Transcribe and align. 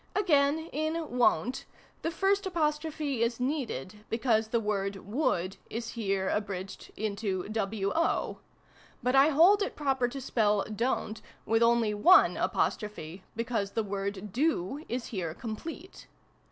Again, 0.15 0.67
in" 0.73 0.93
wo'n't," 1.15 1.65
the 2.01 2.09
first 2.09 2.47
apostrophe 2.47 3.21
is 3.21 3.39
needed, 3.39 4.03
because 4.09 4.47
the 4.47 4.59
word" 4.59 4.95
would" 5.13 5.57
is 5.69 5.89
here 5.89 6.27
abridged 6.27 6.91
into" 6.97 7.43
wo": 7.53 8.35
but 9.03 9.15
I 9.15 9.29
hold 9.29 9.61
it 9.61 9.75
proper 9.75 10.07
to 10.07 10.19
spell" 10.19 10.65
don't" 10.85 11.21
with 11.45 11.61
only 11.61 11.93
one 11.93 12.35
apostrophe, 12.35 13.23
because 13.35 13.73
the 13.73 13.83
word" 13.83 14.31
do" 14.33 14.83
is 14.89 15.05
here 15.13 15.35
complete. 15.35 16.07